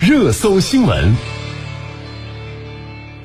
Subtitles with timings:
[0.00, 1.14] 热搜新闻，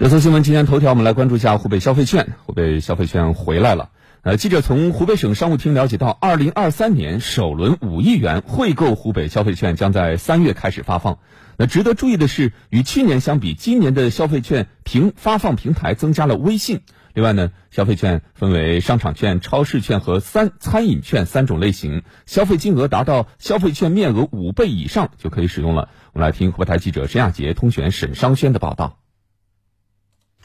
[0.00, 2.34] 热搜新闻，今天头条我们来关注一下湖北消费券。
[2.46, 3.90] 湖北消费券回来了。
[4.22, 11.20] 呃，记者从湖北省商务厅了解到，二零二三年首轮五亿元惠购湖北消费券将在三月开始发放。
[11.56, 16.80] 那值得注意的是，与去年相比，今年的消费券平发放平台增加了微信。
[17.14, 25.88] 另外呢，消费券分为商场券、超市券和三餐饮券三种类型，消费金额达到消费券面额五倍以上就可以使用了。
[26.12, 28.98] 我们来听湖北台记者沈亚杰、通讯员沈商轩的报道。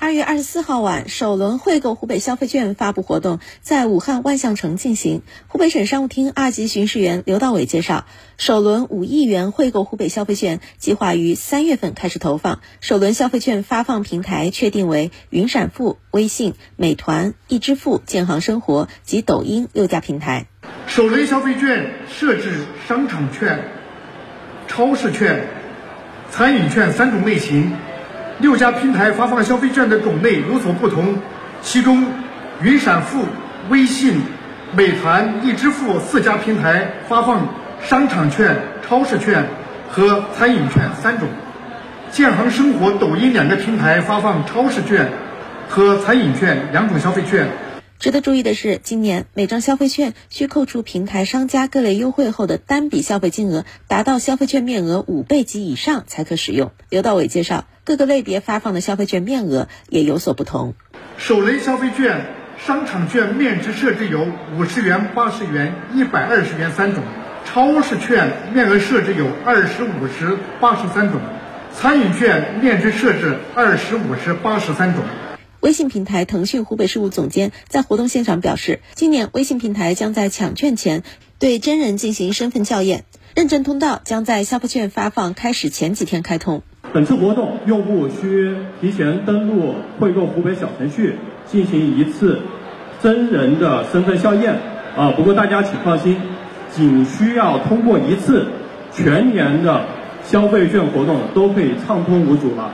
[0.02, 5.24] 二月二十四号晚，首轮惠购湖北消费券发布活动在武汉万象城进行。
[5.50, 8.06] 湖北省商务厅二级巡视员刘道伟介绍，
[8.38, 12.62] 首轮五亿元惠购湖北消费券计划于三月份开始投放。
[12.80, 20.48] 首轮消费券发放平台确定为云闪付、微信、美团、易支付、建行生活及抖音六家平台。
[20.88, 23.66] 首轮消费券设置商场券、
[24.70, 25.46] 超市券、
[26.32, 27.74] 餐饮券三种类型。
[28.40, 31.16] 六家平台发放消费券的种类有所不同，
[31.62, 32.06] 其中
[32.62, 33.26] 云闪付、
[33.70, 34.22] 微信、
[34.74, 37.48] 美团、易支付四家平台发放
[37.82, 38.56] 商场券、
[38.88, 39.46] 超市券
[39.90, 41.28] 和餐饮券三种，
[42.12, 45.10] 建行生活、抖音两个平台发放超市券
[45.68, 47.48] 和餐饮券两种消费券。
[48.00, 56.72] 值得注意的是，今年每张消费券需扣除平台商家各类优惠后的单笔消费金额达到消费券面额五倍及以上才可使用。
[56.88, 60.76] 刘道伟介绍，各个类别发放的消费券面额也有所不同。
[61.18, 62.28] 首类消费券
[62.66, 64.26] 商场券面值设置有
[64.58, 67.04] 五十元、八十元、一百二十元三种；
[67.44, 71.20] 超市券面额设置有二十五十、八十三种；
[71.74, 75.04] 餐饮券面值设置二十五十、八十三种。
[75.62, 81.04] 微信平台腾讯湖北事务总监在活动现场表示，今年微信平台将在抢券前
[81.38, 83.04] 对真人进行身份校验，
[83.36, 86.62] 认证通道将在消费券发放开始前几天开通。
[86.94, 91.16] 本次活动，用户需提前登录惠购湖北小程序
[91.46, 92.40] 进行一次
[93.04, 94.56] 真人的身份校验。
[94.96, 96.18] 啊，不过大家请放心，
[96.74, 98.48] 仅需要通过一次，
[98.94, 99.86] 全年的
[100.24, 102.74] 消费券活动都可以畅通无阻了。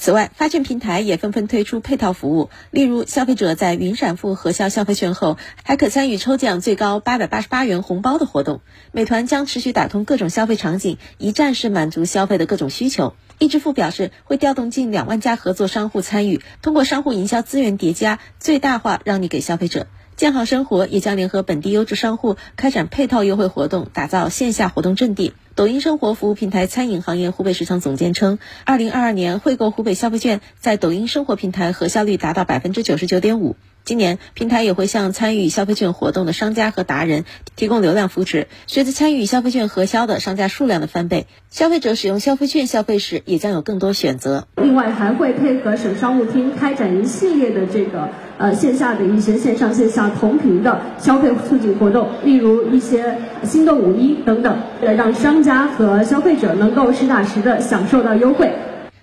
[0.00, 8.62] 此外，发券平台也纷纷推出配套服务，例如消费者在云闪付核销消费券后，还可参与抽奖最高八百八十八元红包的活动。
[8.92, 13.12] 美团将持续打通各种消费场景，一站式满足消费的各种需求。
[13.38, 19.86] 易支付表示会调动近两万家合作商户参与，通过商户营销资源叠加，最大化让利给消费者。
[20.16, 25.34] 建行生活也将联合本地优质商户开展配套优惠活动，打造线下活动阵地。
[25.56, 33.56] 抖音生活服务平台餐饮行业湖北市场总监称，二零二二年惠购湖北消费券在抖音生活平台核销率达到百分之九十九点五。
[33.84, 37.24] 今年平台也会向参与消费券活动的商家和达人
[37.56, 38.46] 提供流量扶持。
[38.66, 44.46] 随着参与消费券核销的商家数量的翻倍，消费者使用消费券消费时也将有更多选择。
[44.56, 58.52] 另外，还会配合省商务厅开展一系列的这个呃线下的一些线上线下同频的消费促进活动，例如一些心动五一等等，来让商家和消费者能够实打实的享受到优惠。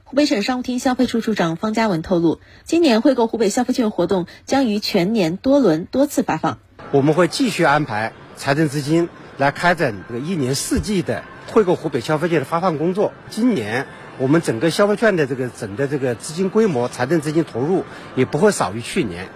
[0.09, 6.59] 湖北省商务厅消费处处长方嘉文透露，今年惠购湖北消费券活动将于全年多轮多次发放。
[6.91, 13.11] 我们会继续安排财政资金来开展这个一年四季的惠购湖北消费券的发放工作。
[13.29, 13.85] 今年
[14.17, 17.83] 我们整个消费券的这个整的这个资金规模、财政资金投入
[18.15, 19.27] 也不会少于去年。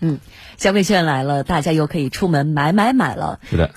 [0.00, 0.18] 嗯，
[0.56, 3.38] 消费券来了，大家又可以出门买买买了。
[3.48, 3.70] 是的。